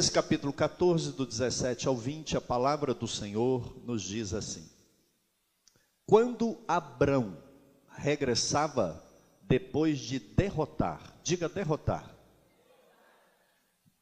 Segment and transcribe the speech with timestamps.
[0.00, 4.66] Gênesis capítulo 14, do 17 ao 20, a palavra do Senhor nos diz assim:
[6.06, 7.36] Quando Abrão
[7.86, 9.04] regressava
[9.42, 12.16] depois de derrotar, diga derrotar,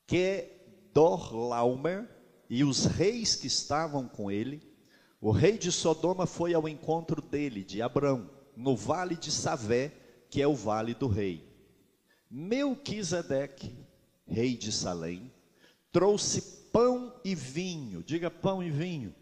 [0.06, 0.48] que
[0.94, 2.08] Dorlaomer
[2.48, 4.62] e os reis que estavam com ele,
[5.20, 9.92] o rei de Sodoma foi ao encontro dele, de Abrão, no vale de Savé,
[10.30, 11.44] que é o vale do rei.
[12.30, 13.76] Melquisedeque,
[14.24, 15.32] rei de Salém,
[15.98, 16.40] trouxe
[16.72, 19.12] pão e vinho, diga pão e vinho.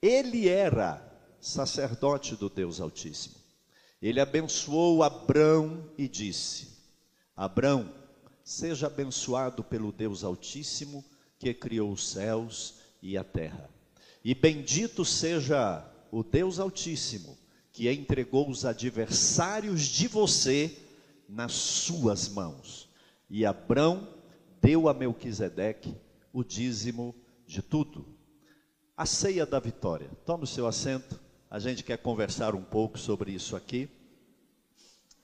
[0.00, 1.06] Ele era
[1.38, 3.34] sacerdote do Deus Altíssimo.
[4.00, 6.68] Ele abençoou Abrão e disse:
[7.36, 7.92] Abrão,
[8.42, 11.04] seja abençoado pelo Deus Altíssimo
[11.38, 13.68] que criou os céus e a terra.
[14.24, 17.36] E bendito seja o Deus Altíssimo
[17.72, 20.74] que entregou os adversários de você
[21.28, 22.88] nas suas mãos.
[23.28, 24.18] E Abrão
[24.60, 25.96] deu a Melquisedeque
[26.32, 27.14] o dízimo
[27.46, 28.06] de tudo.
[28.96, 30.10] A ceia da vitória.
[30.24, 31.18] Tome o seu assento.
[31.50, 33.88] A gente quer conversar um pouco sobre isso aqui.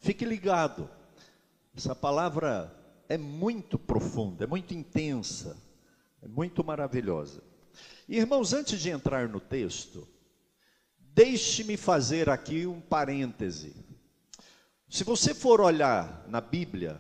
[0.01, 0.89] Fique ligado.
[1.77, 2.75] Essa palavra
[3.09, 5.56] é muito profunda, é muito intensa,
[6.23, 7.43] é muito maravilhosa.
[8.09, 10.09] Irmãos, antes de entrar no texto,
[10.98, 13.77] deixe-me fazer aqui um parêntese.
[14.89, 16.98] Se você for olhar na Bíblia,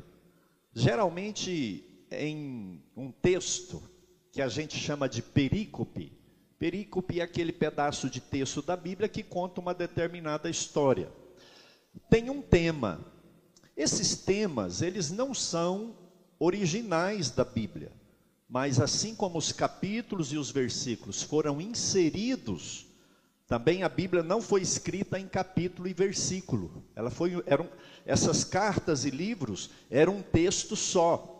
[0.74, 3.82] geralmente em um texto
[4.32, 6.12] que a gente chama de perícope.
[6.58, 11.10] Perícope é aquele pedaço de texto da Bíblia que conta uma determinada história.
[12.08, 13.00] Tem um tema.
[13.76, 15.96] Esses temas, eles não são
[16.38, 17.92] originais da Bíblia,
[18.48, 22.86] mas assim como os capítulos e os versículos foram inseridos,
[23.46, 26.82] também a Bíblia não foi escrita em capítulo e versículo.
[26.96, 27.68] Ela foi, eram,
[28.04, 31.35] essas cartas e livros eram um texto só.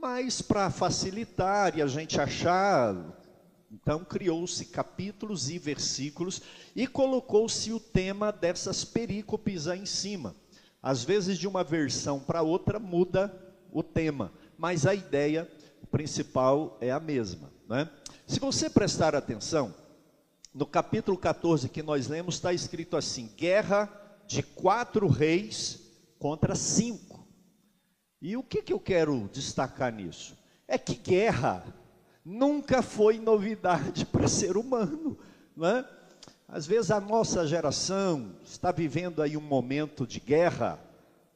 [0.00, 2.94] Mas para facilitar e a gente achar,
[3.70, 6.40] então criou-se capítulos e versículos
[6.74, 10.36] e colocou-se o tema dessas perícopes aí em cima.
[10.80, 13.34] Às vezes de uma versão para outra muda
[13.72, 15.50] o tema, mas a ideia
[15.90, 17.50] principal é a mesma.
[17.68, 17.90] Né?
[18.24, 19.74] Se você prestar atenção,
[20.54, 23.90] no capítulo 14 que nós lemos está escrito assim: guerra
[24.28, 25.80] de quatro reis
[26.20, 27.17] contra cinco.
[28.20, 30.36] E o que, que eu quero destacar nisso?
[30.66, 31.64] É que guerra
[32.24, 35.18] nunca foi novidade para ser humano,
[35.56, 35.88] não é?
[36.46, 40.80] Às vezes a nossa geração está vivendo aí um momento de guerra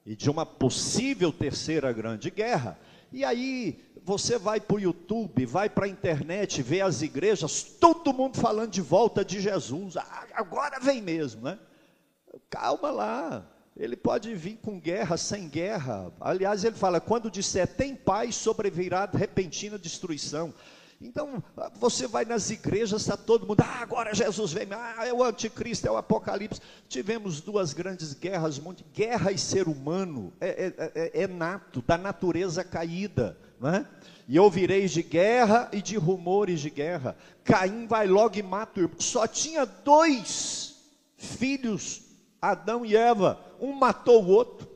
[0.06, 2.78] e de uma possível terceira grande guerra.
[3.12, 8.12] E aí você vai para o YouTube, vai para a internet, vê as igrejas, todo
[8.12, 9.99] mundo falando de volta de Jesus.
[9.99, 11.59] Ah, agora vem mesmo, né?
[12.49, 13.47] Calma lá,
[13.82, 16.12] ele pode vir com guerra, sem guerra.
[16.20, 20.54] Aliás, ele fala: quando disser tem paz, sobrevirá repentina destruição.
[21.00, 21.43] Então,
[21.81, 25.88] você vai nas igrejas, está todo mundo, ah, agora Jesus vem, ah, é o anticristo,
[25.88, 26.60] é o apocalipse.
[26.88, 28.62] Tivemos duas grandes guerras,
[28.94, 33.84] guerra e ser humano é, é, é, é nato, da natureza caída, não é?
[34.28, 37.16] E ouvireis de guerra e de rumores de guerra.
[37.43, 39.00] Caim vai logo e mata o irmão.
[39.00, 40.76] Só tinha dois
[41.16, 42.12] filhos
[42.43, 44.69] Adão e Eva, um matou o outro,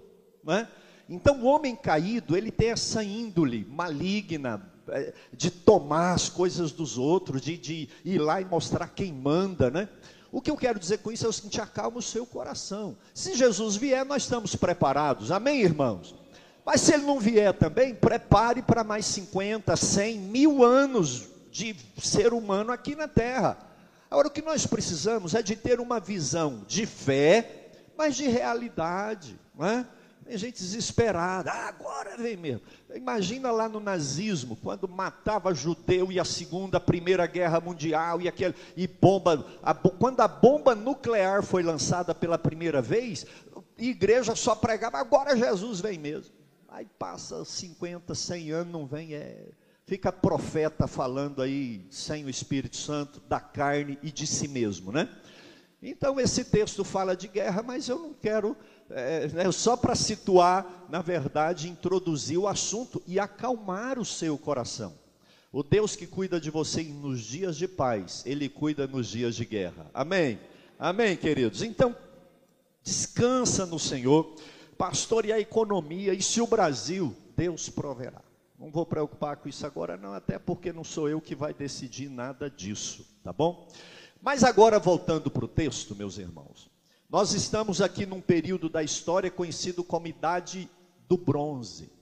[0.44, 0.68] né?
[1.08, 6.96] Então o homem caído, ele tem essa índole maligna é, de tomar as coisas dos
[6.96, 9.88] outros, de, de ir lá e mostrar quem manda, né?
[10.32, 12.96] O que eu quero dizer com isso é o seguinte: acalma o seu coração.
[13.14, 16.14] Se Jesus vier, nós estamos preparados, amém, irmãos?
[16.64, 22.32] Mas se ele não vier também, prepare para mais 50, 100, mil anos de ser
[22.32, 23.56] humano aqui na terra.
[24.10, 27.65] Agora, o que nós precisamos é de ter uma visão de fé,
[27.96, 29.86] mas de realidade, não é?
[30.26, 32.62] Tem gente desesperada, ah, agora vem mesmo.
[32.92, 38.26] Imagina lá no nazismo, quando matava judeu e a segunda, a primeira guerra mundial e
[38.26, 43.24] aquele e bomba, a, quando a bomba nuclear foi lançada pela primeira vez,
[43.56, 46.34] a igreja só pregava, agora Jesus vem mesmo.
[46.68, 49.46] Aí passa 50, 100 anos, não vem, é
[49.86, 55.08] fica profeta falando aí sem o Espírito Santo, da carne e de si mesmo, né?
[55.82, 58.56] Então esse texto fala de guerra, mas eu não quero,
[58.90, 64.94] é, né, só para situar, na verdade, introduzir o assunto e acalmar o seu coração.
[65.52, 69.44] O Deus que cuida de você nos dias de paz, Ele cuida nos dias de
[69.44, 69.86] guerra.
[69.94, 70.38] Amém?
[70.78, 71.62] Amém, queridos?
[71.62, 71.96] Então,
[72.82, 74.34] descansa no Senhor,
[74.76, 78.20] pastoreie a economia, e se o Brasil, Deus proverá.
[78.58, 82.08] Não vou preocupar com isso agora, não, até porque não sou eu que vai decidir
[82.08, 83.68] nada disso, tá bom?
[84.26, 86.68] Mas agora, voltando para o texto, meus irmãos,
[87.08, 90.68] nós estamos aqui num período da história conhecido como Idade
[91.08, 91.92] do Bronze.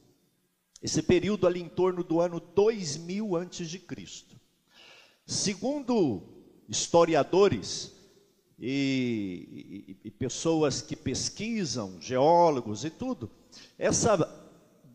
[0.82, 4.41] Esse período ali em torno do ano 2000 antes de Cristo.
[5.26, 6.23] Segundo
[6.67, 7.93] historiadores
[8.59, 13.31] e, e, e pessoas que pesquisam, geólogos e tudo,
[13.79, 14.17] essa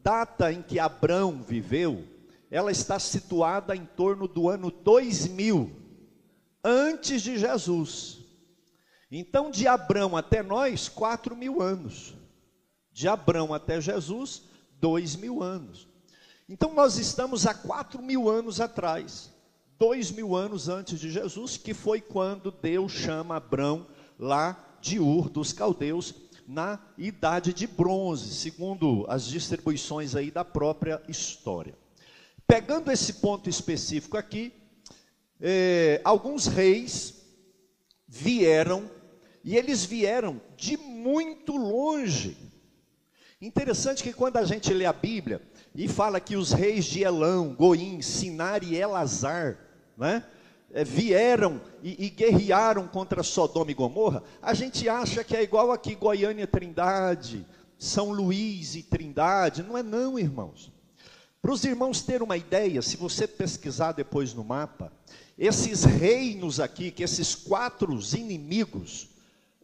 [0.01, 2.03] data em que Abrão viveu,
[2.49, 5.88] ela está situada em torno do ano 2000
[6.63, 8.19] antes de Jesus.
[9.11, 12.13] Então, de Abrão até nós, quatro mil anos.
[12.91, 14.44] De Abrão até Jesus,
[14.79, 15.88] dois mil anos.
[16.47, 19.31] Então, nós estamos há quatro mil anos atrás,
[19.77, 25.29] dois mil anos antes de Jesus, que foi quando Deus chama Abrão lá de Ur
[25.29, 26.13] dos Caldeus,
[26.47, 31.77] na idade de bronze, segundo as distribuições aí da própria história.
[32.47, 34.51] Pegando esse ponto específico aqui,
[35.41, 37.15] é, alguns reis
[38.07, 38.89] vieram,
[39.44, 42.38] e eles vieram de muito longe.
[43.41, 45.41] Interessante que quando a gente lê a Bíblia
[45.74, 49.57] e fala que os reis de Elão, Goim, Sinar e Elazar,
[49.97, 50.25] né,
[50.71, 55.71] é, vieram e, e guerrearam contra Sodoma e Gomorra, a gente acha que é igual
[55.71, 57.45] aqui Goiânia Trindade,
[57.77, 59.63] São Luís e Trindade.
[59.63, 60.71] Não é não, irmãos.
[61.42, 64.92] Para os irmãos terem uma ideia, se você pesquisar depois no mapa,
[65.39, 69.07] esses reinos aqui, que esses quatro inimigos,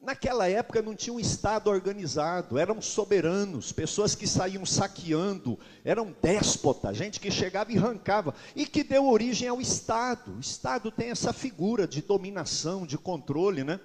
[0.01, 6.95] naquela época não tinha um Estado organizado, eram soberanos, pessoas que saíam saqueando, eram déspotas,
[6.95, 10.37] gente que chegava e arrancava, e que deu origem ao Estado.
[10.37, 13.77] O Estado tem essa figura de dominação, de controle, né?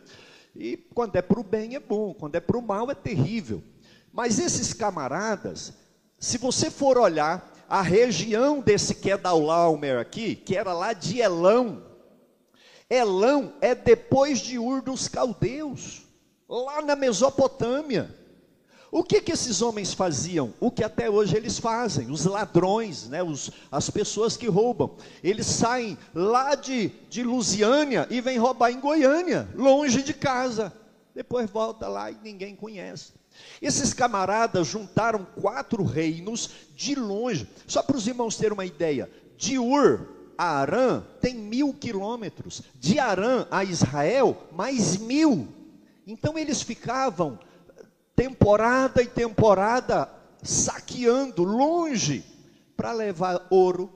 [0.54, 3.64] E quando é para o bem é bom, quando é para o mal é terrível.
[4.12, 5.72] Mas esses camaradas,
[6.20, 11.84] se você for olhar a região desse Kedalaomer aqui, que era lá de Elão.
[12.90, 16.02] Elão é depois de Ur dos Caldeus,
[16.48, 18.12] lá na Mesopotâmia.
[18.90, 20.52] O que que esses homens faziam?
[20.58, 24.96] O que até hoje eles fazem, os ladrões, né, os, as pessoas que roubam.
[25.22, 30.72] Eles saem lá de, de Lusiânia e vêm roubar em Goiânia, longe de casa.
[31.14, 33.19] Depois volta lá e ninguém conhece.
[33.60, 37.48] Esses camaradas juntaram quatro reinos de longe.
[37.66, 42.98] Só para os irmãos terem uma ideia, de Ur a Arã tem mil quilômetros, de
[42.98, 45.48] Arã a Israel, mais mil.
[46.06, 47.38] Então eles ficavam
[48.16, 50.10] temporada e temporada
[50.42, 52.24] saqueando longe
[52.74, 53.90] para levar ouro,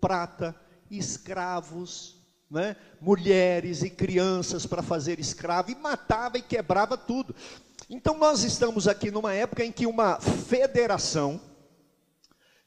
[0.00, 0.54] prata,
[0.90, 2.20] escravos,
[2.50, 2.76] né?
[3.00, 7.34] mulheres e crianças para fazer escravo, e matava e quebrava tudo.
[7.88, 11.40] Então nós estamos aqui numa época em que uma federação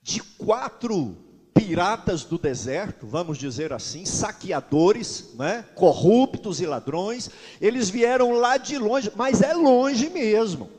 [0.01, 1.17] de quatro
[1.53, 7.29] piratas do deserto, vamos dizer assim, saqueadores, né, corruptos e ladrões,
[7.59, 10.69] eles vieram lá de longe, mas é longe mesmo.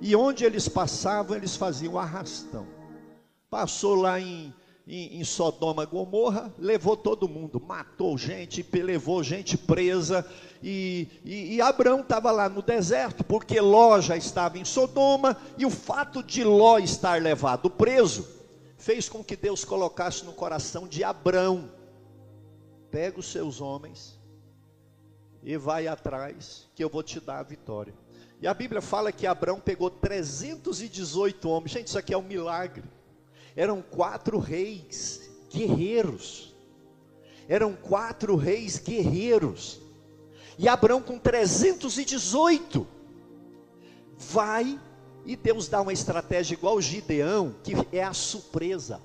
[0.00, 2.66] E onde eles passavam, eles faziam arrastão.
[3.48, 4.52] Passou lá em
[4.86, 10.26] em, em Sodoma Gomorra, levou todo mundo, matou gente, levou gente presa,
[10.62, 15.64] e, e, e Abraão estava lá no deserto, porque Ló já estava em Sodoma, e
[15.64, 18.28] o fato de Ló estar levado preso,
[18.76, 21.70] fez com que Deus colocasse no coração de Abraão,
[22.90, 24.20] pega os seus homens,
[25.42, 27.94] e vai atrás, que eu vou te dar a vitória.
[28.40, 32.82] E a Bíblia fala que Abraão pegou 318 homens, gente, isso aqui é um milagre,
[33.56, 36.54] eram quatro reis guerreiros.
[37.48, 39.80] Eram quatro reis guerreiros.
[40.58, 42.86] E Abraão com 318
[44.16, 44.78] vai
[45.24, 49.00] e Deus dá uma estratégia igual Gideão, que é a surpresa.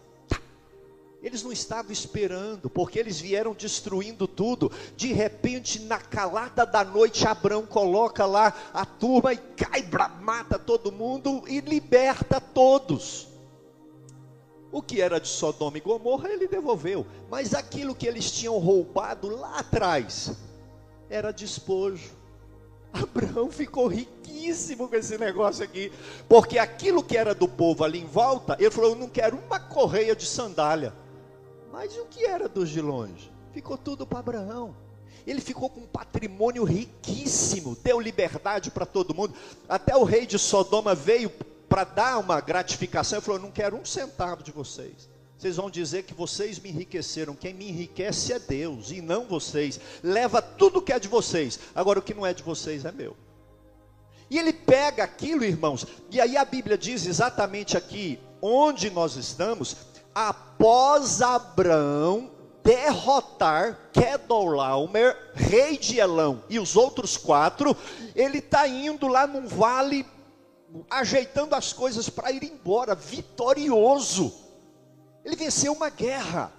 [1.21, 4.71] Eles não estavam esperando, porque eles vieram destruindo tudo.
[4.95, 9.87] De repente, na calada da noite, Abraão coloca lá a turma e cai,
[10.21, 13.27] mata todo mundo e liberta todos.
[14.71, 17.05] O que era de Sodoma e Gomorra, ele devolveu.
[17.29, 20.33] Mas aquilo que eles tinham roubado lá atrás,
[21.09, 22.11] era despojo.
[22.91, 25.91] Abraão ficou riquíssimo com esse negócio aqui,
[26.27, 29.59] porque aquilo que era do povo ali em volta, ele falou: Eu não quero uma
[29.59, 30.93] correia de sandália.
[31.71, 33.31] Mas o que era dos de longe?
[33.53, 34.75] Ficou tudo para Abraão.
[35.25, 39.33] Ele ficou com um patrimônio riquíssimo, deu liberdade para todo mundo.
[39.67, 41.29] Até o rei de Sodoma veio
[41.67, 45.09] para dar uma gratificação, ele falou: Não quero um centavo de vocês.
[45.37, 47.35] Vocês vão dizer que vocês me enriqueceram.
[47.35, 49.79] Quem me enriquece é Deus e não vocês.
[50.01, 51.59] Leva tudo que é de vocês.
[51.75, 53.15] Agora o que não é de vocês é meu.
[54.29, 59.77] E ele pega aquilo, irmãos, e aí a Bíblia diz exatamente aqui onde nós estamos,
[60.13, 62.31] após Abraão
[62.61, 67.75] derrotar Kedorlaomer, rei de Elão, e os outros quatro,
[68.13, 70.05] ele está indo lá num vale
[70.89, 74.33] ajeitando as coisas para ir embora, vitorioso.
[75.23, 76.51] Ele venceu uma guerra,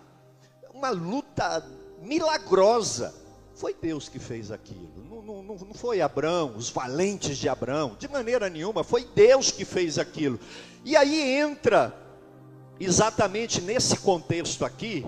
[0.73, 1.67] uma luta
[2.00, 3.15] milagrosa.
[3.55, 4.88] Foi Deus que fez aquilo,
[5.29, 9.65] não, não, não foi Abraão, os valentes de Abraão, de maneira nenhuma, foi Deus que
[9.65, 10.38] fez aquilo.
[10.85, 11.95] E aí entra,
[12.79, 15.05] exatamente nesse contexto aqui,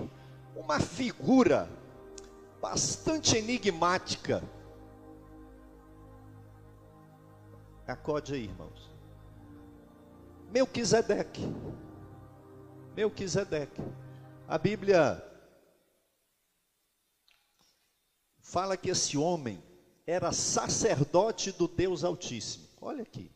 [0.55, 1.69] uma figura
[2.61, 4.43] bastante enigmática.
[7.91, 8.89] Acode aí, irmãos.
[10.49, 11.41] Melquisedeque.
[12.95, 13.81] Melquisedeque.
[14.47, 15.21] A Bíblia
[18.39, 19.61] fala que esse homem
[20.07, 22.65] era sacerdote do Deus Altíssimo.
[22.79, 23.29] Olha aqui.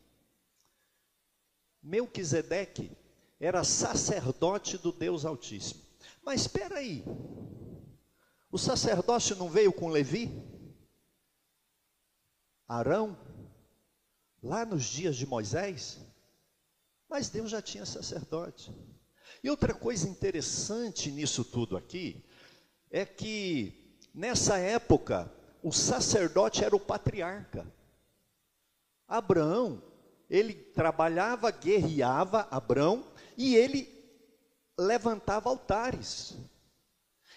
[1.82, 2.90] Melquisedeque
[3.38, 5.82] era sacerdote do Deus Altíssimo.
[6.22, 7.04] Mas espera aí.
[8.50, 10.32] O sacerdócio não veio com Levi?
[12.66, 13.25] Arão?
[14.46, 15.98] Lá nos dias de Moisés?
[17.08, 18.72] Mas Deus já tinha sacerdote.
[19.42, 22.24] E outra coisa interessante nisso tudo aqui
[22.88, 25.28] é que nessa época
[25.64, 27.66] o sacerdote era o patriarca.
[29.08, 29.82] Abraão,
[30.30, 33.04] ele trabalhava, guerreava, Abraão,
[33.36, 33.92] e ele
[34.78, 36.36] levantava altares.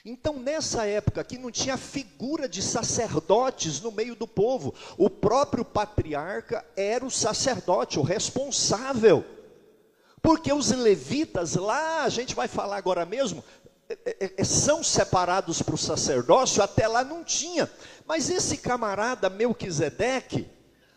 [0.05, 5.65] Então, nessa época que não tinha figura de sacerdotes no meio do povo, o próprio
[5.65, 9.25] patriarca era o sacerdote, o responsável.
[10.21, 13.43] Porque os levitas, lá a gente vai falar agora mesmo,
[13.89, 17.69] é, é, é, são separados para o sacerdócio, até lá não tinha.
[18.05, 20.47] Mas esse camarada Melquisedeque,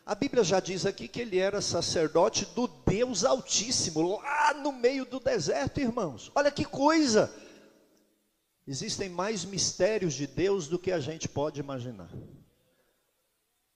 [0.04, 5.04] a Bíblia já diz aqui que ele era sacerdote do Deus Altíssimo, lá no meio
[5.04, 6.30] do deserto, irmãos.
[6.34, 7.32] Olha que coisa!
[8.66, 12.10] Existem mais mistérios de Deus do que a gente pode imaginar.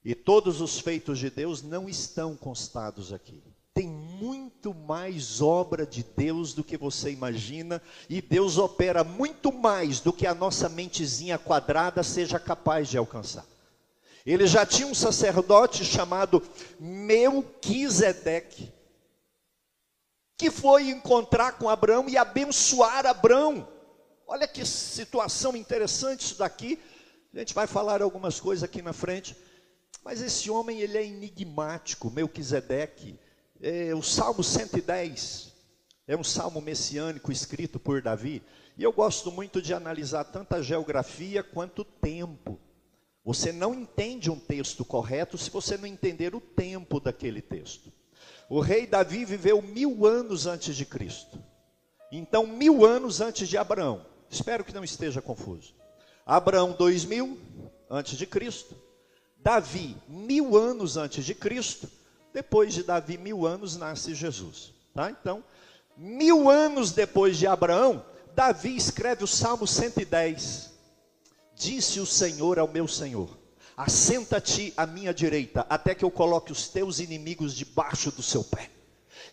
[0.03, 3.43] E todos os feitos de Deus não estão constados aqui.
[3.73, 9.99] Tem muito mais obra de Deus do que você imagina, e Deus opera muito mais
[9.99, 13.45] do que a nossa mentezinha quadrada seja capaz de alcançar.
[14.25, 16.41] Ele já tinha um sacerdote chamado
[16.79, 18.73] Melquisedeque,
[20.37, 23.67] que foi encontrar com Abraão e abençoar Abraão.
[24.27, 26.77] Olha que situação interessante isso daqui.
[27.33, 29.35] A gente vai falar algumas coisas aqui na frente.
[30.03, 33.17] Mas esse homem, ele é enigmático, Melquisedeque.
[33.61, 35.53] É, o Salmo 110
[36.07, 38.43] é um salmo messiânico escrito por Davi.
[38.77, 42.59] E eu gosto muito de analisar tanto a geografia quanto o tempo.
[43.23, 47.91] Você não entende um texto correto se você não entender o tempo daquele texto.
[48.49, 51.41] O rei Davi viveu mil anos antes de Cristo.
[52.11, 54.16] Então, mil anos antes de Abraão.
[54.29, 55.73] Espero que não esteja confuso.
[56.25, 57.39] Abraão, dois mil
[57.89, 58.75] antes de Cristo.
[59.37, 61.89] Davi, mil anos antes de Cristo.
[62.33, 64.73] Depois de Davi, mil anos, nasce Jesus.
[64.93, 65.09] Tá?
[65.09, 65.43] Então,
[65.95, 68.05] mil anos depois de Abraão,
[68.35, 70.73] Davi escreve o Salmo 110.
[71.55, 73.37] Disse o Senhor ao meu Senhor:
[73.75, 78.69] Assenta-te à minha direita, até que eu coloque os teus inimigos debaixo do seu pé.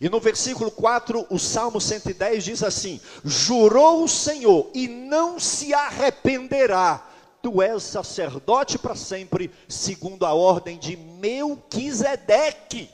[0.01, 5.73] E no versículo 4, o Salmo 110 diz assim: Jurou o Senhor e não se
[5.73, 7.07] arrependerá,
[7.43, 12.91] tu és sacerdote para sempre, segundo a ordem de Melquisedeque.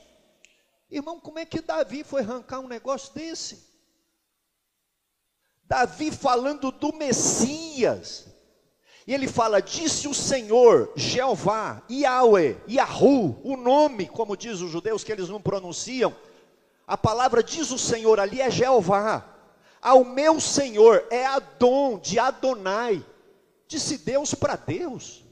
[0.89, 3.71] Irmão, como é que Davi foi arrancar um negócio desse?
[5.63, 8.27] Davi falando do Messias.
[9.07, 15.03] E ele fala: Disse o Senhor, Jeová, Yahweh, Yahu, o nome, como diz os judeus
[15.03, 16.13] que eles não pronunciam
[16.87, 19.25] a palavra diz o Senhor ali é Jeová.
[19.81, 23.03] Ao meu Senhor é Adon, de Adonai.
[23.67, 25.23] Disse Deus para Deus.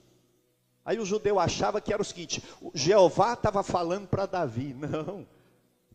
[0.83, 4.73] Aí o judeu achava que era o seguinte: o Jeová estava falando para Davi.
[4.73, 5.27] Não.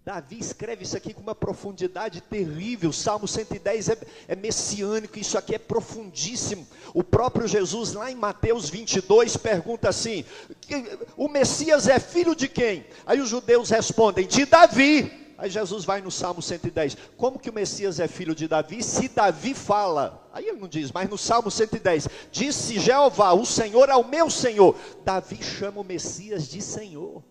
[0.04, 2.92] Davi escreve isso aqui com uma profundidade terrível.
[2.92, 6.66] Salmo 110 é, é, messiânico, isso aqui é profundíssimo.
[6.92, 10.25] O próprio Jesus, lá em Mateus 22, pergunta assim:
[11.16, 12.87] O Messias é filho de quem?
[13.06, 15.24] Aí os judeus respondem: De Davi.
[15.36, 16.96] Aí Jesus vai no Salmo 110.
[17.16, 18.82] Como que o Messias é filho de Davi?
[18.82, 23.90] Se Davi fala, aí ele não diz, mas no Salmo 110, disse Jeová, o Senhor
[23.90, 24.76] ao meu Senhor.
[25.04, 27.22] Davi chama o Messias de Senhor,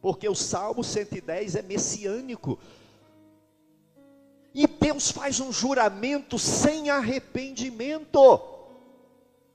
[0.00, 2.58] porque o Salmo 110 é messiânico.
[4.54, 8.40] E Deus faz um juramento sem arrependimento.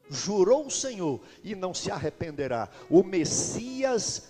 [0.09, 2.69] Jurou o Senhor e não se arrependerá.
[2.89, 4.29] O Messias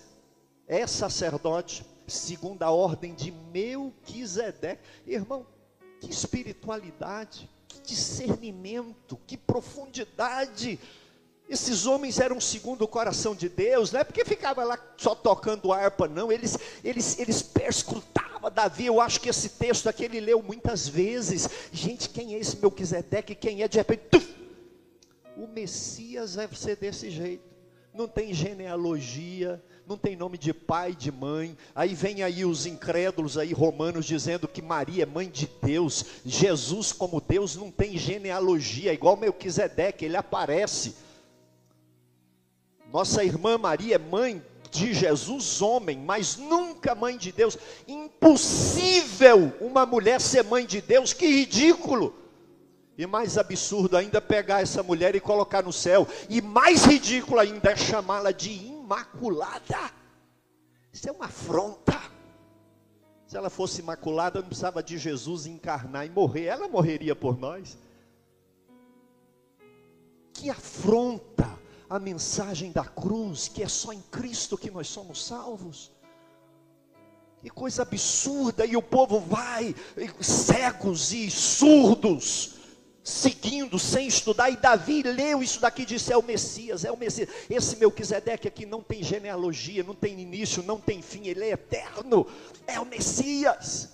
[0.66, 4.82] é sacerdote, segundo a ordem de Melquisedeque.
[5.06, 5.46] Irmão,
[6.00, 10.78] que espiritualidade, que discernimento, que profundidade.
[11.48, 15.72] Esses homens eram segundo o coração de Deus, não é porque ficava lá só tocando
[15.72, 20.42] harpa, não, eles, eles, eles perscrutavam Davi, eu acho que esse texto aqui ele leu
[20.42, 21.48] muitas vezes.
[21.72, 23.34] Gente, quem é esse Melquisedeque?
[23.34, 24.04] Quem é de repente?
[24.10, 24.34] Tuf!
[25.36, 27.44] O Messias deve ser desse jeito.
[27.94, 31.56] Não tem genealogia, não tem nome de pai, de mãe.
[31.74, 36.04] Aí vem aí os incrédulos aí romanos dizendo que Maria é mãe de Deus.
[36.24, 40.94] Jesus como Deus não tem genealogia, igual Melquisedeque, ele aparece.
[42.92, 47.58] Nossa irmã Maria é mãe de Jesus, homem, mas nunca mãe de Deus.
[47.86, 52.14] Impossível uma mulher ser mãe de Deus, que ridículo.
[52.96, 56.06] E mais absurdo ainda pegar essa mulher e colocar no céu.
[56.28, 58.50] E mais ridículo ainda é chamá-la de
[58.82, 59.90] imaculada.
[60.92, 62.00] Isso é uma afronta.
[63.26, 66.44] Se ela fosse imaculada, não precisava de Jesus encarnar e morrer.
[66.44, 67.78] Ela morreria por nós.
[70.34, 71.58] Que afronta
[71.88, 75.90] a mensagem da cruz, que é só em Cristo que nós somos salvos.
[77.40, 79.74] Que coisa absurda, e o povo vai,
[80.20, 82.54] cegos e surdos,
[83.04, 86.96] seguindo, sem estudar, e Davi leu isso daqui e disse: é o Messias, é o
[86.96, 87.28] Messias.
[87.50, 92.26] Esse Melquisedeque aqui não tem genealogia, não tem início, não tem fim, ele é eterno,
[92.66, 93.90] é o Messias.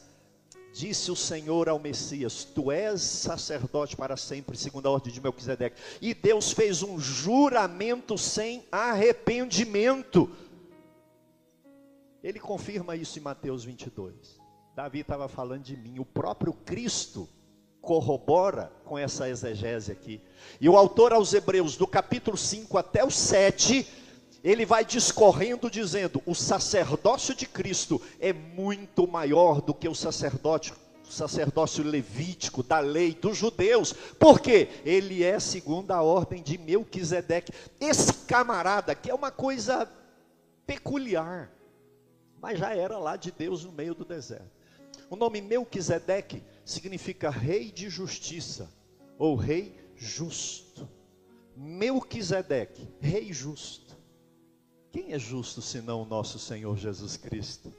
[0.73, 5.81] Disse o Senhor ao Messias: Tu és sacerdote para sempre, segundo a ordem de Melquisedeque.
[6.01, 10.31] E Deus fez um juramento sem arrependimento.
[12.23, 14.39] Ele confirma isso em Mateus 22.
[14.77, 17.29] Davi estava falando de mim, o próprio Cristo
[17.81, 20.21] corrobora com essa exegese aqui.
[20.61, 23.87] E o autor aos Hebreus, do capítulo 5 até o 7,
[24.43, 30.73] ele vai discorrendo dizendo: o sacerdócio de Cristo é muito maior do que o sacerdote
[31.09, 37.53] o sacerdócio levítico da lei dos judeus, porque ele é segundo a ordem de Melquisedeque.
[37.81, 39.91] Esse camarada que é uma coisa
[40.67, 41.51] peculiar,
[42.41, 44.51] mas já era lá de Deus no meio do deserto.
[45.09, 48.71] O nome Melquisedeque significa rei de justiça
[49.19, 50.89] ou rei justo.
[51.57, 53.97] Melquisedeque, rei justo.
[54.93, 57.73] Quem é justo senão o nosso Senhor Jesus Cristo?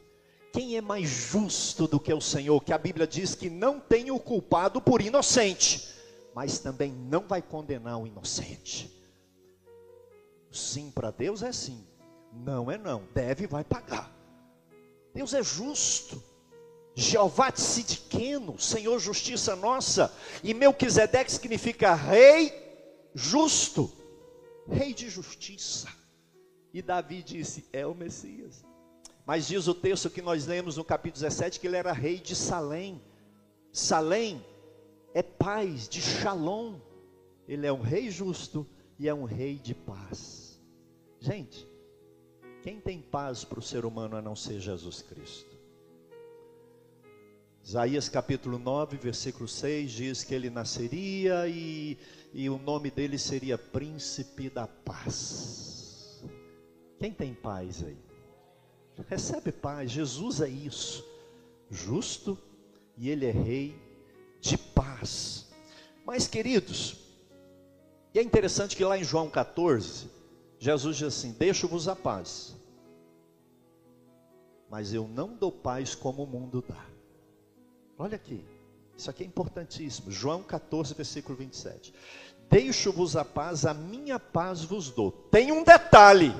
[0.51, 2.61] Quem é mais justo do que o Senhor?
[2.63, 5.87] Que a Bíblia diz que não tem o culpado por inocente,
[6.33, 8.91] mas também não vai condenar o inocente.
[10.51, 11.85] Sim para Deus é sim,
[12.33, 14.11] não é não, deve vai pagar.
[15.13, 16.28] Deus é justo.
[16.99, 22.53] Jeová Tzidkeno, Senhor justiça nossa, e Melquisedeque significa rei
[23.13, 23.89] justo,
[24.67, 25.87] rei de justiça.
[26.73, 28.65] E Davi disse: É o Messias.
[29.25, 32.35] Mas diz o texto que nós lemos no capítulo 17 que ele era rei de
[32.35, 33.01] Salém.
[33.71, 34.45] Salém
[35.13, 36.79] é paz de Shalom.
[37.47, 40.59] Ele é um rei justo e é um rei de paz.
[41.19, 41.65] Gente,
[42.61, 45.58] quem tem paz para o ser humano a não ser Jesus Cristo?
[47.69, 51.99] Isaías capítulo 9, versículo 6 diz que ele nasceria e,
[52.33, 56.25] e o nome dele seria Príncipe da Paz.
[56.97, 57.99] Quem tem paz aí?
[59.07, 59.91] Recebe paz.
[59.91, 61.05] Jesus é isso.
[61.69, 62.35] Justo
[62.97, 63.79] e ele é rei
[64.41, 65.47] de paz.
[66.03, 66.97] Mas, queridos,
[68.15, 70.09] e é interessante que lá em João 14,
[70.57, 72.55] Jesus diz assim: Deixo-vos a paz,
[74.71, 76.98] mas eu não dou paz como o mundo dá.
[77.99, 78.43] Olha aqui,
[78.97, 80.09] isso aqui é importantíssimo.
[80.09, 81.93] João 14, versículo 27.
[82.49, 85.11] Deixo-vos a paz, a minha paz vos dou.
[85.11, 86.33] Tem um detalhe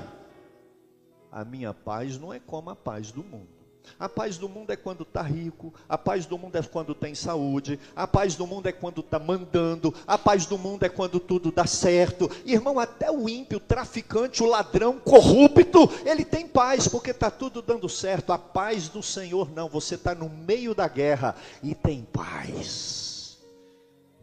[1.30, 3.59] a minha paz não é como a paz do mundo.
[3.98, 7.14] A paz do mundo é quando está rico, a paz do mundo é quando tem
[7.14, 11.20] saúde, a paz do mundo é quando está mandando, a paz do mundo é quando
[11.20, 12.30] tudo dá certo.
[12.46, 17.60] Irmão, até o ímpio, o traficante, o ladrão, corrupto, ele tem paz, porque está tudo
[17.60, 18.32] dando certo.
[18.32, 23.38] A paz do Senhor não, você está no meio da guerra e tem paz.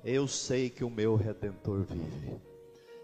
[0.03, 2.47] Eu sei que o meu redentor vive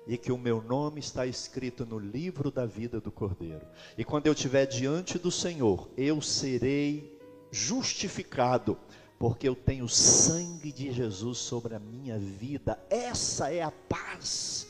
[0.05, 3.65] e que o meu nome está escrito no livro da vida do Cordeiro.
[3.97, 7.17] E quando eu estiver diante do Senhor, eu serei
[7.51, 8.77] justificado,
[9.17, 12.77] porque eu tenho sangue de Jesus sobre a minha vida.
[12.89, 14.67] Essa é a paz.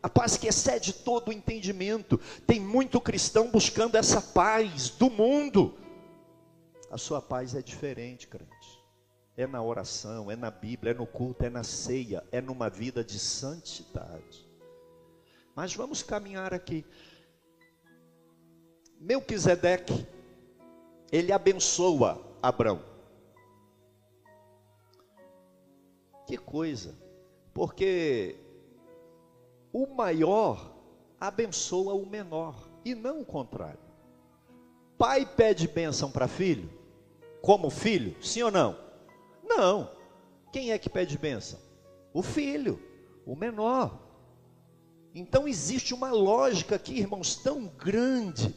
[0.00, 2.18] A paz que excede todo o entendimento.
[2.46, 5.76] Tem muito cristão buscando essa paz do mundo.
[6.90, 8.78] A sua paz é diferente, crente.
[9.36, 13.04] É na oração, é na Bíblia, é no culto, é na ceia, é numa vida
[13.04, 14.47] de santidade.
[15.58, 16.86] Mas vamos caminhar aqui.
[19.00, 20.06] Melquisedeque,
[21.10, 22.80] ele abençoa Abraão.
[26.28, 26.96] Que coisa,
[27.52, 28.36] porque
[29.72, 30.72] o maior
[31.18, 33.80] abençoa o menor, e não o contrário.
[34.96, 36.70] Pai pede bênção para filho,
[37.42, 38.14] como filho?
[38.22, 38.78] Sim ou não?
[39.42, 39.90] Não.
[40.52, 41.58] Quem é que pede bênção?
[42.14, 42.80] O filho,
[43.26, 44.07] o menor.
[45.18, 48.54] Então existe uma lógica aqui, irmãos, tão grande,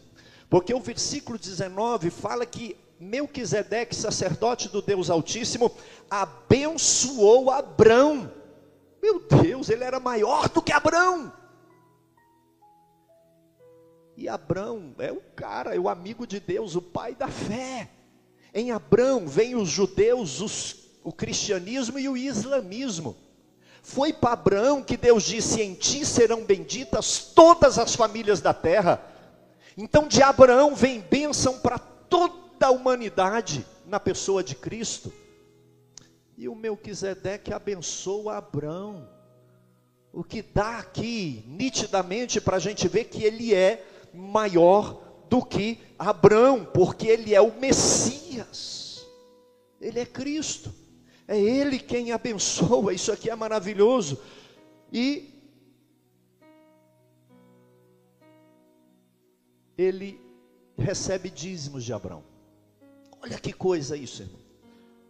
[0.47, 5.71] porque o versículo 19 fala que Melquisedeque, sacerdote do Deus Altíssimo,
[6.07, 8.31] abençoou Abrão.
[9.01, 11.33] Meu Deus, ele era maior do que Abrão.
[14.15, 17.89] E Abrão é o cara, é o amigo de Deus, o pai da fé.
[18.53, 23.17] Em Abrão vêm os judeus, os, o cristianismo e o islamismo.
[23.81, 29.03] Foi para Abraão que Deus disse: Em ti serão benditas todas as famílias da terra.
[29.75, 35.11] Então, de Abraão vem bênção para toda a humanidade na pessoa de Cristo.
[36.37, 39.07] E o Melquisedeque abençoa Abraão.
[40.13, 45.79] O que dá aqui, nitidamente, para a gente ver que ele é maior do que
[45.97, 49.05] Abraão, porque ele é o Messias,
[49.79, 50.80] ele é Cristo.
[51.31, 54.19] É Ele quem abençoa, isso aqui é maravilhoso.
[54.91, 55.29] E
[59.77, 60.19] ele
[60.77, 62.21] recebe dízimos de Abraão.
[63.23, 64.41] Olha que coisa isso, irmão.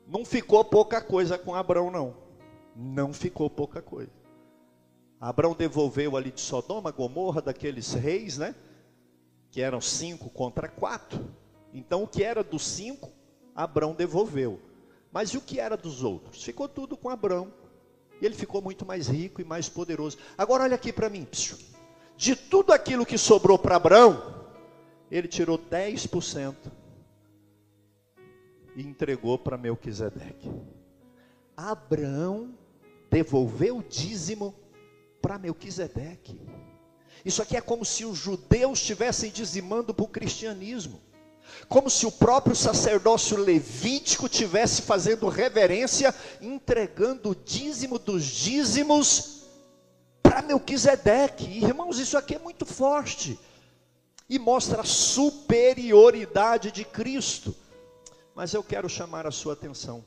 [0.06, 2.16] Não ficou pouca coisa com Abraão, não.
[2.76, 4.12] Não ficou pouca coisa.
[5.20, 8.54] Abraão devolveu ali de Sodoma, Gomorra, daqueles reis, né?
[9.50, 11.34] Que eram cinco contra quatro.
[11.74, 13.12] Então o que era dos cinco,
[13.56, 14.70] Abraão devolveu.
[15.12, 16.44] Mas e o que era dos outros?
[16.44, 17.54] Ficou tudo com Abraão.
[18.22, 20.18] E ele ficou muito mais rico e mais poderoso.
[20.38, 21.28] Agora olha aqui para mim.
[22.16, 24.48] De tudo aquilo que sobrou para Abraão,
[25.10, 26.56] ele tirou 10%
[28.76, 30.50] e entregou para Melquisedeque.
[31.58, 32.58] Abraão
[33.10, 34.56] devolveu o dízimo
[35.22, 36.40] para Melquisedeque.
[37.26, 41.02] Isso aqui é como se os judeus estivessem dizimando para o cristianismo
[41.68, 49.42] como se o próprio sacerdócio levítico tivesse fazendo reverência, entregando o dízimo dos dízimos
[50.22, 51.46] para Melquisedeque.
[51.64, 53.40] Irmãos, isso aqui é muito forte
[54.30, 57.54] e mostra a superioridade de Cristo.
[58.34, 60.06] Mas eu quero chamar a sua atenção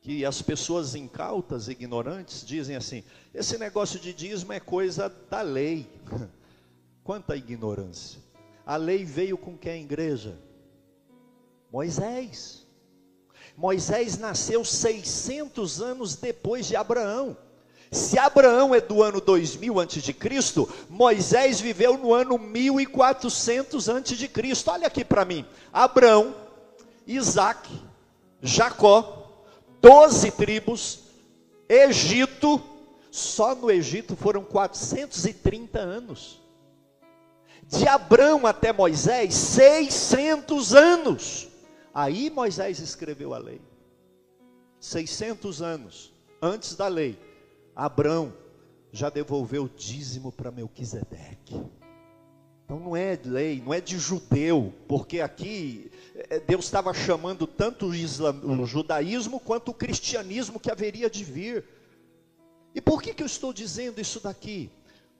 [0.00, 5.90] que as pessoas incautas, ignorantes, dizem assim: esse negócio de dízimo é coisa da lei.
[7.02, 8.23] Quanta ignorância!
[8.66, 10.38] A lei veio com quem, igreja?
[11.70, 12.66] Moisés.
[13.56, 17.36] Moisés nasceu 600 anos depois de Abraão.
[17.92, 24.16] Se Abraão é do ano 2000 antes de Cristo, Moisés viveu no ano 1400 antes
[24.18, 24.70] de Cristo.
[24.70, 25.44] Olha aqui para mim.
[25.72, 26.34] Abraão,
[27.06, 27.68] Isaac,
[28.42, 29.44] Jacó,
[29.80, 31.00] doze tribos,
[31.68, 32.60] Egito,
[33.10, 36.43] só no Egito foram 430 anos
[37.68, 41.48] de Abraão até Moisés, 600 anos.
[41.92, 43.60] Aí Moisés escreveu a lei.
[44.80, 47.18] 600 anos antes da lei,
[47.74, 48.32] Abraão
[48.92, 51.60] já devolveu o dízimo para Melquisedeque.
[52.64, 57.86] Então não é lei, não é de judeu, porque aqui eh, Deus estava chamando tanto
[57.86, 61.64] o, islam, o judaísmo quanto o cristianismo que haveria de vir.
[62.74, 64.70] E por que, que eu estou dizendo isso daqui?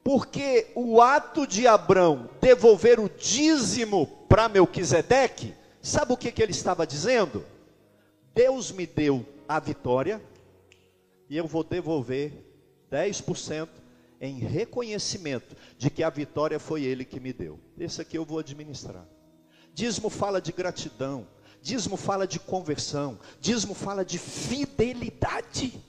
[0.04, 6.52] Porque o ato de Abraão devolver o dízimo para Melquisedeque, sabe o que, que ele
[6.52, 7.42] estava dizendo?
[8.34, 10.22] Deus me deu a vitória
[11.30, 12.32] e eu vou devolver
[12.92, 13.66] 10%
[14.20, 17.58] em reconhecimento de que a vitória foi ele que me deu.
[17.78, 19.06] Esse aqui eu vou administrar.
[19.72, 21.26] Dízimo fala de gratidão,
[21.62, 25.82] dízimo fala de conversão, dízimo fala de fidelidade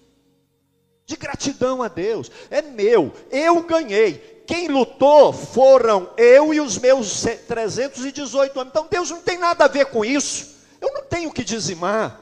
[1.06, 2.32] de gratidão a Deus.
[2.50, 4.44] É meu, eu ganhei.
[4.48, 8.72] Quem lutou foram eu e os meus 318 anos.
[8.72, 10.56] Então Deus não tem nada a ver com isso.
[10.80, 12.22] Eu não tenho que dizimar.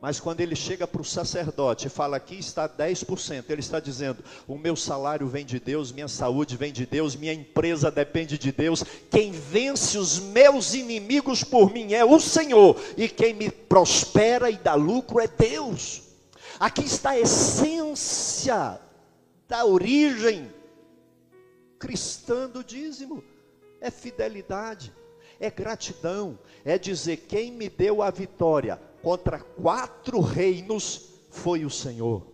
[0.00, 4.22] Mas quando ele chega para o sacerdote e fala aqui está 10%, ele está dizendo:
[4.46, 8.52] o meu salário vem de Deus, minha saúde vem de Deus, minha empresa depende de
[8.52, 8.84] Deus.
[9.10, 14.56] Quem vence os meus inimigos por mim é o Senhor, e quem me prospera e
[14.56, 16.05] dá lucro é Deus.
[16.58, 18.80] Aqui está a essência
[19.48, 20.50] da origem
[21.78, 23.22] cristã do dízimo:
[23.80, 24.92] é fidelidade,
[25.38, 32.26] é gratidão, é dizer: quem me deu a vitória contra quatro reinos foi o Senhor.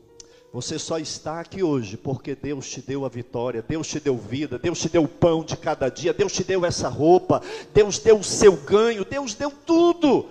[0.53, 4.59] Você só está aqui hoje porque Deus te deu a vitória, Deus te deu vida,
[4.59, 8.19] Deus te deu o pão de cada dia, Deus te deu essa roupa, Deus deu
[8.19, 10.29] o seu ganho, Deus deu tudo.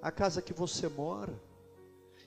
[0.00, 1.38] A casa que você mora,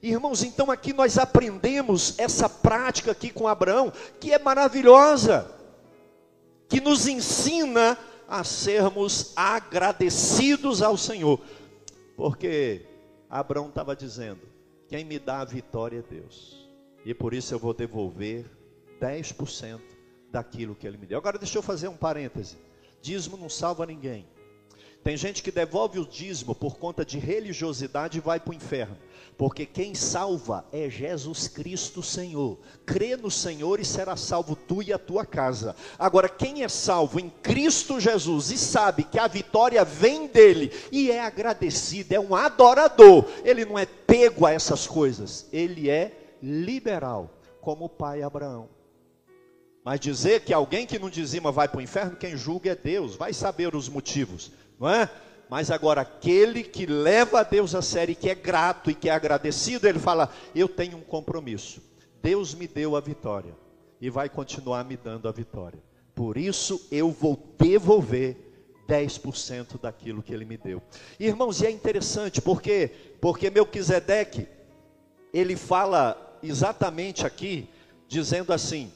[0.01, 5.53] Irmãos, então aqui nós aprendemos essa prática aqui com Abraão, que é maravilhosa,
[6.67, 11.39] que nos ensina a sermos agradecidos ao Senhor.
[12.17, 12.85] Porque
[13.29, 14.41] Abraão estava dizendo:
[14.87, 16.67] quem me dá a vitória é Deus.
[17.05, 18.45] E por isso eu vou devolver
[18.99, 19.79] 10%
[20.31, 21.17] daquilo que ele me deu.
[21.17, 22.57] Agora deixa eu fazer um parêntese.
[23.01, 24.27] Dízimo não salva ninguém.
[25.03, 28.97] Tem gente que devolve o dízimo por conta de religiosidade e vai para o inferno.
[29.41, 32.59] Porque quem salva é Jesus Cristo Senhor.
[32.85, 35.75] Crê no Senhor e será salvo tu e a tua casa.
[35.97, 41.09] Agora, quem é salvo em Cristo Jesus e sabe que a vitória vem dele e
[41.09, 47.27] é agradecido, é um adorador, ele não é pego a essas coisas, ele é liberal,
[47.61, 48.69] como o pai Abraão.
[49.83, 53.15] Mas dizer que alguém que não dizima vai para o inferno, quem julga é Deus,
[53.15, 54.51] vai saber os motivos
[54.81, 55.07] não é?
[55.51, 59.11] Mas agora, aquele que leva a Deus a sério, que é grato e que é
[59.11, 61.81] agradecido, ele fala: Eu tenho um compromisso.
[62.23, 63.53] Deus me deu a vitória
[63.99, 65.77] e vai continuar me dando a vitória.
[66.15, 68.37] Por isso eu vou devolver
[68.87, 70.81] 10% daquilo que ele me deu.
[71.19, 74.47] Irmãos, e é interessante porque porque Melquisedeque
[75.33, 77.67] ele fala exatamente aqui
[78.07, 78.89] dizendo assim: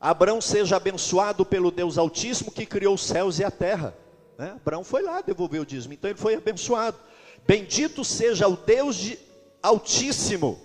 [0.00, 3.94] Abraão seja abençoado pelo Deus Altíssimo que criou os céus e a terra.
[4.38, 4.52] Né?
[4.52, 6.96] Abraão foi lá devolver o dízimo, então ele foi abençoado.
[7.44, 9.18] Bendito seja o Deus de
[9.60, 10.58] Altíssimo,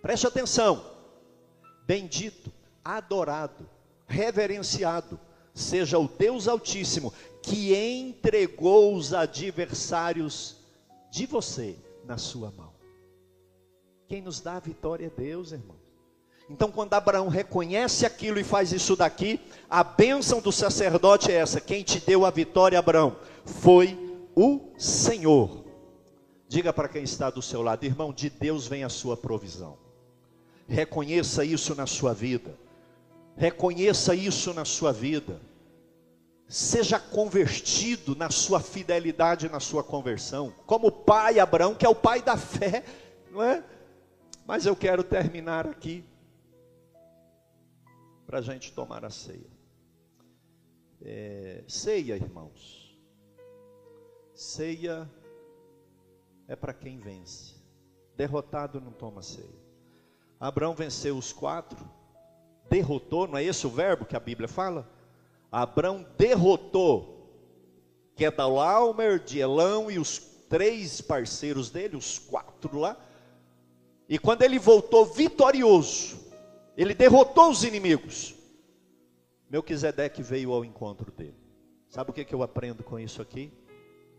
[0.00, 0.84] preste atenção.
[1.84, 2.52] Bendito,
[2.84, 3.68] adorado,
[4.06, 5.18] reverenciado,
[5.52, 10.56] seja o Deus Altíssimo, que entregou os adversários
[11.10, 12.72] de você na sua mão.
[14.06, 15.76] Quem nos dá a vitória é Deus, irmão.
[16.50, 19.38] Então, quando Abraão reconhece aquilo e faz isso daqui,
[19.70, 23.96] a bênção do sacerdote é essa: quem te deu a vitória, Abraão, foi
[24.34, 25.64] o Senhor.
[26.48, 29.78] Diga para quem está do seu lado, irmão, de Deus vem a sua provisão.
[30.66, 32.58] Reconheça isso na sua vida.
[33.36, 35.40] Reconheça isso na sua vida.
[36.48, 41.94] Seja convertido na sua fidelidade, na sua conversão, como o pai Abraão, que é o
[41.94, 42.82] pai da fé,
[43.30, 43.62] não é?
[44.44, 46.09] Mas eu quero terminar aqui
[48.30, 49.50] para a gente tomar a ceia.
[51.02, 52.96] É, ceia, irmãos.
[54.32, 55.10] Ceia
[56.46, 57.56] é para quem vence.
[58.16, 59.60] Derrotado não toma ceia.
[60.38, 61.84] Abraão venceu os quatro,
[62.68, 64.88] derrotou, não é esse o verbo que a Bíblia fala?
[65.50, 67.34] Abraão derrotou
[68.14, 72.96] Kedalaomer, Dielão e os três parceiros dele, os quatro lá.
[74.08, 76.29] E quando ele voltou vitorioso,
[76.80, 78.34] ele derrotou os inimigos.
[79.50, 81.36] Melquisedeque veio ao encontro dele.
[81.90, 83.52] Sabe o que, eu aprendo com isso aqui?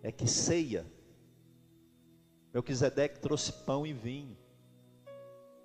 [0.04, 0.86] É que ceia.
[2.54, 4.38] Melquisedeque trouxe pão e vinho.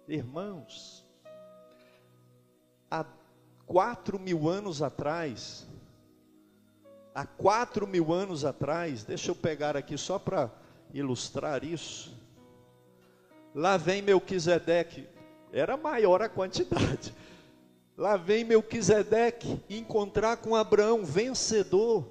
[0.09, 1.05] Irmãos,
[2.91, 3.05] há
[3.67, 5.67] quatro mil anos atrás,
[7.15, 10.51] há quatro mil anos atrás, deixa eu pegar aqui só para
[10.95, 12.17] ilustrar isso.
[13.55, 15.07] Lá vem Melquisedeque,
[15.59, 17.15] era maior a quantidade.
[17.97, 22.07] Lá vem Melquisedeque encontrar com Abraão, vencedor.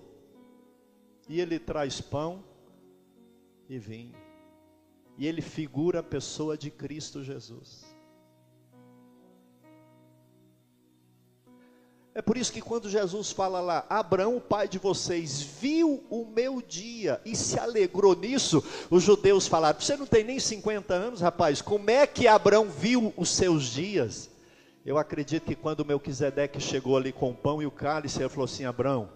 [1.30, 2.44] E ele traz pão
[3.70, 4.16] e vinho.
[5.18, 7.85] E ele figura a pessoa de Cristo Jesus.
[12.18, 16.26] É por isso que quando Jesus fala lá, Abraão, o pai de vocês, viu o
[16.26, 21.20] meu dia e se alegrou nisso, os judeus falaram: Você não tem nem 50 anos,
[21.20, 24.32] rapaz, como é que Abraão viu os seus dias?
[24.86, 28.46] Eu acredito que quando Melquisedeque chegou ali com o pão e o cálice, ele falou
[28.46, 29.10] assim: Abraão,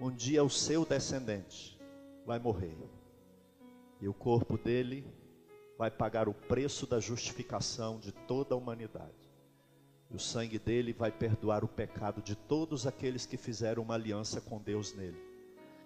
[0.00, 1.78] um dia o seu descendente
[2.26, 2.76] vai morrer,
[4.00, 5.06] e o corpo dele
[5.78, 9.19] vai pagar o preço da justificação de toda a humanidade.
[10.10, 14.60] O sangue dele vai perdoar o pecado de todos aqueles que fizeram uma aliança com
[14.60, 15.30] Deus nele.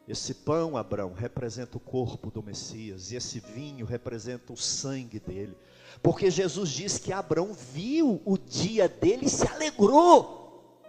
[0.08, 5.56] Esse pão, Abraão, representa o corpo do Messias, e esse vinho representa o sangue dele.
[6.02, 10.80] Porque Jesus diz que Abraão viu o dia dele e se alegrou.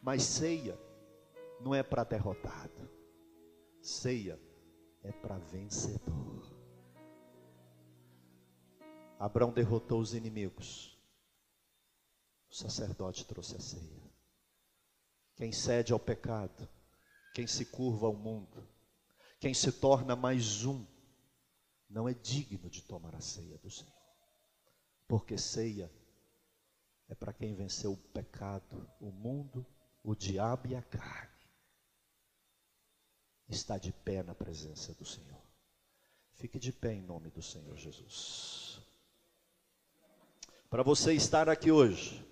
[0.00, 0.78] Mas ceia
[1.60, 2.88] não é para derrotado,
[3.80, 4.38] ceia
[5.02, 6.54] é para vencedor.
[9.18, 10.95] Abraão derrotou os inimigos
[12.56, 14.10] sacerdote trouxe a ceia.
[15.34, 16.66] Quem cede ao pecado,
[17.34, 18.66] quem se curva ao mundo,
[19.38, 20.86] quem se torna mais um,
[21.88, 23.92] não é digno de tomar a ceia do Senhor.
[25.06, 25.92] Porque ceia
[27.08, 29.64] é para quem venceu o pecado, o mundo,
[30.02, 31.36] o diabo e a carne.
[33.48, 35.40] Está de pé na presença do Senhor.
[36.32, 38.80] Fique de pé em nome do Senhor Jesus.
[40.68, 42.26] Para você estar aqui hoje,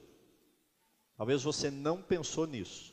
[1.16, 2.92] Talvez você não pensou nisso.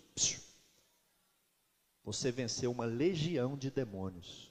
[2.04, 4.50] Você venceu uma legião de demônios.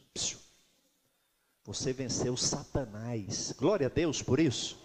[1.64, 3.52] Você venceu Satanás.
[3.52, 4.78] Glória a Deus por isso.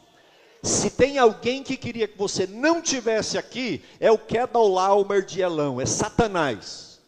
[0.63, 5.79] Se tem alguém que queria que você não tivesse aqui, é o Kedolaumer de Elão,
[5.79, 6.99] é Satanás.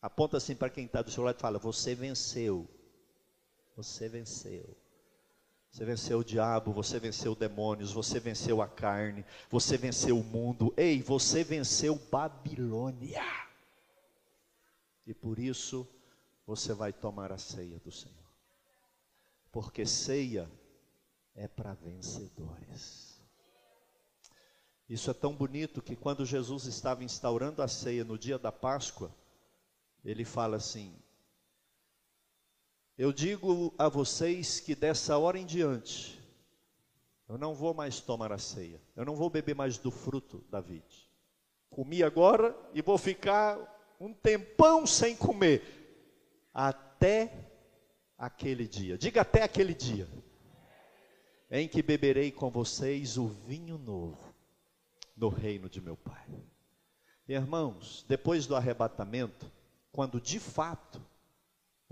[0.00, 2.68] Aponta assim para quem está do seu lado e fala: Você venceu.
[3.76, 4.76] Você venceu.
[5.72, 10.74] Você venceu o diabo, você venceu demônios, você venceu a carne, você venceu o mundo.
[10.76, 13.24] Ei, você venceu Babilônia.
[15.06, 15.88] E por isso
[16.46, 18.14] você vai tomar a ceia do Senhor.
[19.50, 20.46] Porque ceia
[21.34, 23.18] é para vencedores.
[24.86, 29.10] Isso é tão bonito que quando Jesus estava instaurando a ceia no dia da Páscoa,
[30.04, 30.94] ele fala assim:
[33.02, 36.22] eu digo a vocês que dessa hora em diante,
[37.28, 40.60] eu não vou mais tomar a ceia, eu não vou beber mais do fruto da
[40.60, 41.10] vide.
[41.68, 43.58] Comi agora e vou ficar
[43.98, 45.64] um tempão sem comer,
[46.54, 47.50] até
[48.16, 48.96] aquele dia.
[48.96, 50.08] Diga até aquele dia,
[51.50, 54.32] em que beberei com vocês o vinho novo
[55.16, 56.24] no reino de meu Pai.
[57.26, 59.50] Irmãos, depois do arrebatamento,
[59.90, 61.02] quando de fato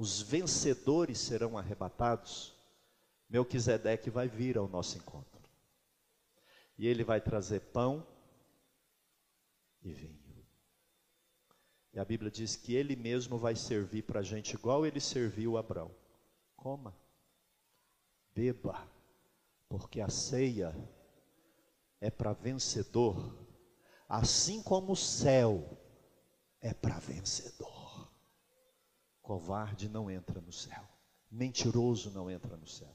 [0.00, 2.56] os vencedores serão arrebatados,
[3.28, 5.38] Melquisedeque vai vir ao nosso encontro.
[6.78, 8.06] E ele vai trazer pão
[9.82, 10.46] e vinho.
[11.92, 15.58] E a Bíblia diz que ele mesmo vai servir para a gente igual ele serviu
[15.58, 15.94] a Abraão.
[16.56, 16.96] Coma,
[18.34, 18.88] beba,
[19.68, 20.74] porque a ceia
[22.00, 23.36] é para vencedor,
[24.08, 25.78] assim como o céu
[26.58, 27.79] é para vencedor.
[29.30, 30.84] Covarde não entra no céu.
[31.30, 32.92] Mentiroso não entra no céu.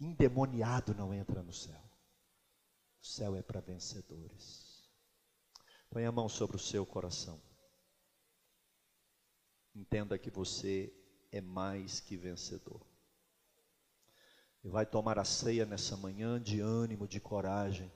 [0.00, 1.82] Endemoniado não entra no céu.
[3.02, 4.90] O céu é para vencedores.
[5.90, 7.38] Põe a mão sobre o seu coração.
[9.74, 10.90] Entenda que você
[11.30, 12.80] é mais que vencedor.
[14.64, 17.92] E vai tomar a ceia nessa manhã de ânimo, de coragem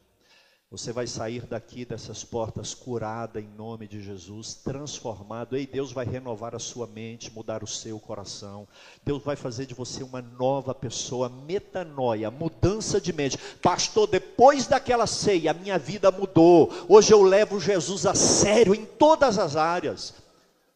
[0.72, 5.54] você vai sair daqui dessas portas curada em nome de Jesus, transformado.
[5.54, 8.66] Ei, Deus vai renovar a sua mente, mudar o seu coração.
[9.04, 13.36] Deus vai fazer de você uma nova pessoa, metanoia, mudança de mente.
[13.60, 16.72] Pastor, depois daquela ceia, a minha vida mudou.
[16.88, 20.14] Hoje eu levo Jesus a sério em todas as áreas.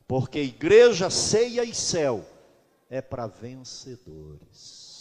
[0.07, 2.23] Porque igreja, ceia e céu
[2.91, 4.93] é para vencedores.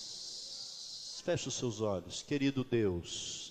[1.25, 3.44] Feche os seus olhos, querido Deus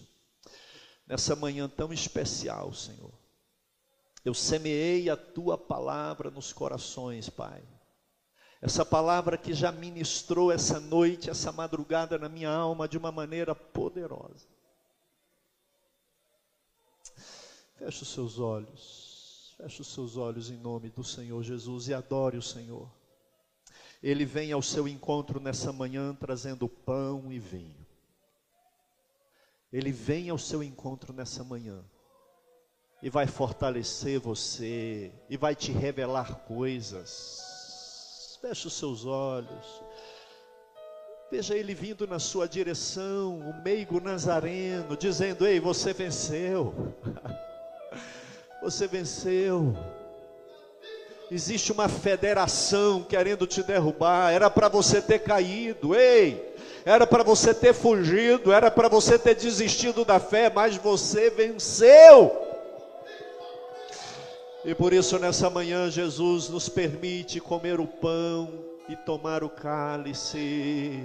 [1.06, 3.12] nessa manhã tão especial, Senhor.
[4.24, 7.62] Eu semeei a tua palavra nos corações, Pai.
[8.62, 13.54] Essa palavra que já ministrou essa noite, essa madrugada na minha alma de uma maneira
[13.54, 14.48] poderosa.
[17.76, 22.38] Feche os seus olhos, feche os seus olhos em nome do Senhor Jesus e adore
[22.38, 22.90] o Senhor.
[24.02, 27.83] Ele vem ao seu encontro nessa manhã trazendo pão e vinho.
[29.74, 31.84] Ele vem ao seu encontro nessa manhã
[33.02, 38.38] e vai fortalecer você e vai te revelar coisas.
[38.40, 39.82] Feche os seus olhos.
[41.28, 46.72] Veja ele vindo na sua direção, o meigo nazareno, dizendo: Ei, você venceu.
[48.62, 49.74] Você venceu.
[51.34, 54.32] Existe uma federação querendo te derrubar.
[54.32, 55.92] Era para você ter caído.
[55.92, 61.30] Ei, era para você ter fugido, era para você ter desistido da fé, mas você
[61.30, 62.40] venceu.
[64.64, 68.48] E por isso nessa manhã Jesus nos permite comer o pão
[68.88, 71.02] e tomar o cálice.